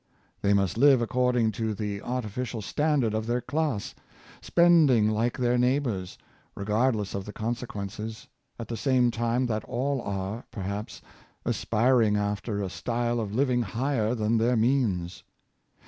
They 0.41 0.53
must 0.53 0.79
live 0.79 0.99
according 0.99 1.51
to 1.51 1.75
the 1.75 2.01
artificial 2.01 2.63
standard 2.63 3.13
of 3.13 3.27
their 3.27 3.39
class, 3.39 3.93
spending 4.41 5.07
like 5.11 5.37
their 5.37 5.59
neighbors, 5.59 6.17
regardless 6.55 7.13
of 7.13 7.23
the 7.25 7.31
consequences, 7.31 8.27
at 8.57 8.67
the 8.67 8.75
same 8.77 9.11
time 9.11 9.45
that 9.45 9.63
all 9.65 10.01
are, 10.01 10.43
perhaps, 10.49 11.03
aspiring 11.45 12.17
after 12.17 12.63
a 12.63 12.67
style 12.71 13.19
of 13.19 13.35
living 13.35 13.61
higher 13.61 14.15
than 14.15 14.39
their 14.39 14.55
means. 14.57 15.21